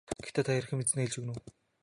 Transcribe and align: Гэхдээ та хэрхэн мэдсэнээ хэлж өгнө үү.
Гэхдээ 0.23 0.43
та 0.45 0.51
хэрхэн 0.55 0.77
мэдсэнээ 0.79 1.05
хэлж 1.05 1.15
өгнө 1.19 1.33
үү. 1.35 1.41